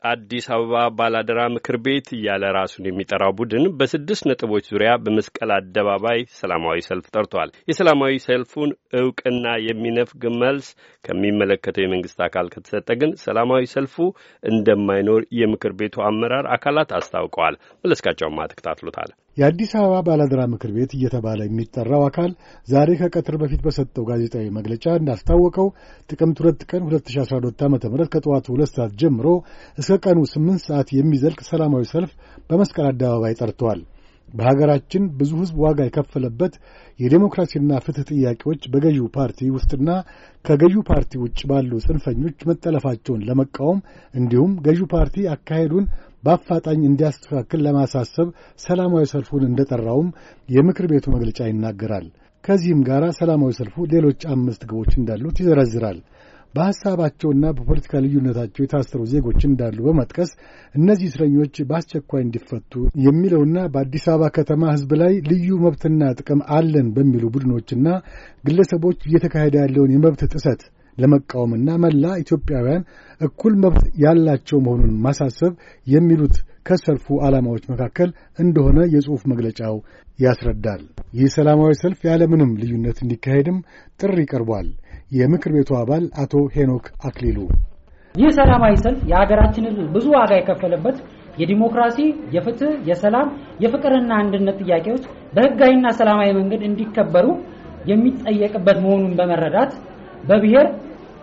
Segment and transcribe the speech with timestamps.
[0.00, 6.84] የአዲስ አበባ ባላደራ ምክር ቤት እያለ ራሱን የሚጠራው ቡድን በስድስት ነጥቦች ዙሪያ በመስቀል አደባባይ ሰላማዊ
[6.88, 8.70] ሰልፍ ጠርቷል። የሰላማዊ ሰልፉን
[9.00, 10.68] እውቅና የሚነፍግ መልስ
[11.04, 13.96] ከሚመለከተው የመንግስት አካል ከተሰጠ ግን ሰላማዊ ሰልፉ
[14.42, 22.02] እንደማይኖር የምክር ቤቱ አመራር አካላት አስታውቀዋል። መለስካቸውማ ተከታትሎታል። የአዲስ አበባ ባላደራ ምክር ቤት እየተባለ የሚጠራው
[22.06, 22.30] አካል
[22.68, 25.68] ዛሬ ከቀትር በፊት በሰጠው ጋዜጣዊ መግለጫ እንዳስታወቀው
[26.10, 27.78] ጥቅምት ሁለት ቀን 2012 ዓ ም
[28.14, 29.26] ከጠዋቱ ሁለት ሰዓት ጀምሮ
[29.78, 32.12] እስከ ቀኑ ስምንት ሰዓት የሚዘልቅ ሰላማዊ ሰልፍ
[32.50, 33.82] በመስቀል አደባባይ ጠርተዋል።
[34.28, 36.54] በሀገራችን ብዙ ሕዝብ ዋጋ የከፈለበት
[36.98, 39.90] የዴሞክራሲና ፍትሕ ጥያቄዎች በገዢው ፓርቲ ውስጥና
[40.44, 43.78] ከገዢው ፓርቲ ውጭ ባሉ ጽንፈኞች መጠለፋቸውን ለመቃወም
[44.14, 45.86] እንዲሁም ገዢው ፓርቲ አካሄዱን
[46.24, 50.08] በአፋጣኝ እንዲያስተካክል ለማሳሰብ ሰላማዊ ሰልፉን እንደጠራውም
[50.48, 52.06] የምክር ቤቱ መግለጫ ይናገራል።
[52.44, 55.98] ከዚህም ጋር ሰላማዊ ሰልፉ ሌሎች አምስት ግቦች እንዳሉት ይዘረዝራል።
[56.54, 60.30] በሐሳባቸውና በፖለቲካ ልዩነታቸው የታሰሩ ዜጎች እንዳሉ በመጥቀስ
[60.74, 62.72] እነዚህ እስረኞች በአስቸኳይ እንዲፈቱ
[63.06, 67.86] የሚለውና በአዲስ አበባ ከተማ ሕዝብ ላይ ልዩ መብትና ጥቅም አለን በሚሉ ቡድኖችና
[68.44, 70.62] ግለሰቦች እየተካሄደ ያለውን የመብት ጥሰት
[70.98, 72.82] ለመቃወምና መላ ኢትዮጵያውያን
[73.20, 75.52] እኩል መብት ያላቸው መሆኑን ማሳሰብ
[75.86, 79.76] የሚሉት ከሰልፉ ዓላማዎች መካከል እንደሆነ የጽሑፍ መግለጫው
[80.18, 80.82] ያስረዳል።
[81.18, 83.58] ይህ ሰላማዊ ሰልፍ ያለምንም ልዩነት እንዲካሄድም
[84.00, 84.68] ጥሪ ቀርቧል።
[85.12, 87.38] የምክር ቤቱ አባል አቶ ሄኖክ አክሊሉ
[88.14, 90.96] ይህ ሰላማዊ ሰልፍ የሀገራችን ሕዝብ ብዙ ዋጋ የከፈለበት
[91.38, 91.98] የዲሞክራሲ፣
[92.34, 93.28] የፍትህ፣ የሰላም፣
[93.64, 95.04] የፍቅርና አንድነት ጥያቄዎች
[95.34, 97.26] በህጋዊና ሰላማዊ መንገድ እንዲከበሩ
[97.90, 99.72] የሚጠየቅበት መሆኑን በመረዳት
[100.24, 100.66] በብሔር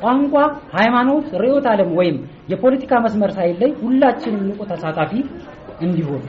[0.00, 0.34] ቋንቋ፣
[0.74, 2.16] ሃይማኖት፣ ርዕዮተ ዓለም ወይም
[2.52, 5.12] የፖለቲካ መስመር ሳይለይ ሁላችንም ንቁ ተሳታፊ
[5.80, 6.22] እንዲሆን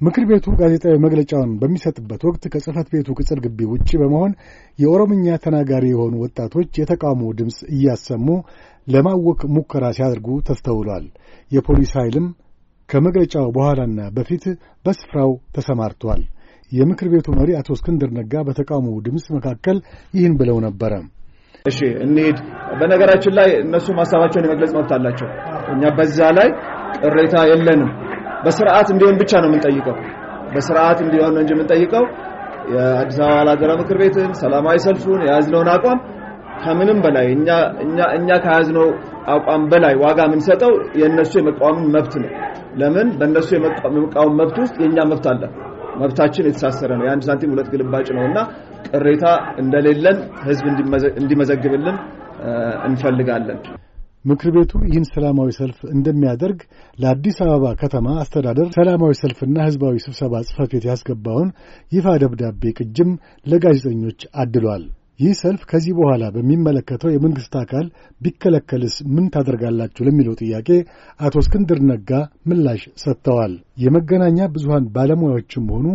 [0.00, 4.32] ምክር ቤቱ ጋዜጣዊ መግለጫውን በሚሰጥበት ወቅት ከጽህፈት ቤቱ ቅጽር ግቢ ውጭ በመሆን
[4.78, 8.26] የኦሮምኛ ተናጋሪ የሆኑ ወጣቶች የተቃውሞ ድምፅ እያሰሙ
[8.86, 11.06] ለማወክ ሙከራ ሲያደርጉ ተስተውሏል።
[11.50, 12.28] የፖሊስ ኃይልም
[12.88, 14.44] ከመግለጫው በኋላና በፊት
[14.84, 16.22] በስፍራው ተሰማርቷል።
[16.72, 19.78] የምክር ቤቱ መሪ አቶ እስክንድር ነጋ በተቃውሞ ድምፅ መካከል
[20.14, 20.94] ይህን ብለው ነበረ።
[21.68, 22.38] እሺ እንሂድ።
[22.80, 25.28] በነገራችን ላይ እነሱ ሀሳባቸውን የመግለጽ መብት አላቸው።
[25.72, 26.48] እኛ በዛ ላይ
[27.02, 27.90] ቅሬታ የለንም።
[28.44, 29.96] በስርዓት እንዲሆን ብቻ ነው የምንጠይቀው።
[30.52, 32.04] በስርዓት እንዲሆን ነው እንጂ የምንጠይቀው
[32.72, 35.98] የአዲስ አበባ ባላደራ ምክር ቤትን ሰላማዊ ሰልፉን የያዝነውን አቋም
[36.62, 37.48] ከምንም በላይ እኛ
[37.84, 38.86] እኛ እኛ ከያዝነው
[39.32, 42.30] አቋም በላይ ዋጋ የምንሰጠው የእነሱ የመቃወም መብት ነው።
[42.80, 45.42] ለምን በእነሱ የመቃወም መብት ውስጥ የእኛ መብት አለ።
[46.00, 48.38] መብታችን የተሳሰረ ነው። የአንድ ሳንቲም ሁለት ግልባጭ ነውና
[48.90, 49.24] ቅሬታ
[49.62, 50.64] እንደሌለን ህዝብ
[51.20, 51.96] እንዲመዘግብልን
[52.88, 53.60] እንፈልጋለን።
[54.24, 56.60] ምክር ቤቱ ይህን ሰላማዊ ሰልፍ እንደሚያደርግ
[56.98, 61.50] ለአዲስ አበባ ከተማ አስተዳደር ሰላማዊ ሰልፍና ህዝባዊ ስብሰባ ጽሕፈት ቤት ያስገባውን
[61.92, 63.10] ይፋ ደብዳቤ ቅጅም
[63.46, 64.84] ለጋዜጠኞች አድሏል።
[65.20, 67.86] ይህ ሰልፍ ከዚህ በኋላ በሚመለከተው የመንግሥት አካል
[68.20, 70.68] ቢከለከልስ ምን ታደርጋላችሁ ለሚለው ጥያቄ
[71.20, 72.10] አቶ እስክንድር ነጋ
[72.48, 73.54] ምላሽ ሰጥተዋል።
[73.84, 75.86] የመገናኛ ብዙሃን ባለሙያዎችም ሆኑ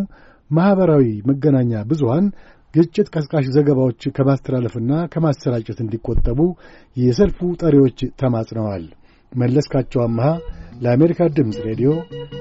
[0.50, 2.26] ማኅበራዊ መገናኛ ብዙሃን
[2.73, 6.39] ግጭት ቀስቃሽ ዘገባዎች ከማስተላለፍና ከማሰራጨት እንዲቆጠቡ
[6.97, 8.85] የሰልፉ ጠሪዎች ተማጽነዋል።
[9.31, 10.28] መለስካቸው አመሃ
[10.84, 11.91] ለአሜሪካ ድምፅ ሬዲዮ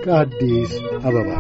[0.04, 0.72] ከአዲስ
[1.02, 1.30] አበባ